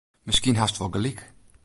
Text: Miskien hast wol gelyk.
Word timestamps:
Miskien 0.29 0.57
hast 0.59 0.79
wol 0.79 0.93
gelyk. 0.95 1.19